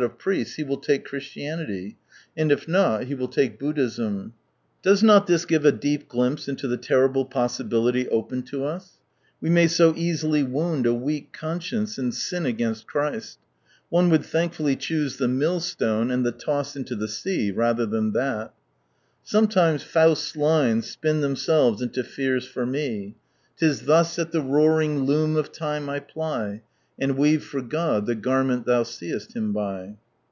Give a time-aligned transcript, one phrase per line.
[0.00, 1.96] of firieits, ht will take Christianity,
[2.36, 4.32] and if not he will take Buddhism."
[4.80, 6.76] Does not •^(((It will be a Seed" 149 this give a deep glimpse into the
[6.76, 8.98] terrible possibility open to us?
[9.40, 13.40] We may so easily wound a weak conscience, and sin against Christ.
[13.88, 18.54] One would thankfully choose the millstone, and the toss into the sea, rather than that.
[19.24, 23.16] Sometimes Faust's lines spin themselves into fears for me
[23.56, 26.62] —*Tis thus at the roaring loom of Time I ply,
[27.00, 29.98] And weave for God the garment thou seest Him by.'